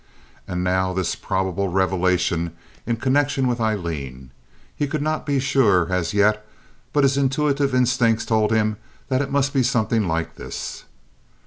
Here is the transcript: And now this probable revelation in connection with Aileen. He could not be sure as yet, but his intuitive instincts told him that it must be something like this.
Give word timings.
And 0.47 0.63
now 0.63 0.93
this 0.93 1.13
probable 1.13 1.67
revelation 1.67 2.55
in 2.87 2.95
connection 2.95 3.47
with 3.47 3.61
Aileen. 3.61 4.31
He 4.75 4.87
could 4.87 5.03
not 5.03 5.27
be 5.27 5.37
sure 5.39 5.93
as 5.93 6.11
yet, 6.11 6.43
but 6.91 7.03
his 7.03 7.17
intuitive 7.17 7.75
instincts 7.75 8.25
told 8.25 8.49
him 8.51 8.77
that 9.09 9.21
it 9.21 9.29
must 9.31 9.53
be 9.53 9.61
something 9.61 10.07
like 10.07 10.37
this. 10.37 10.85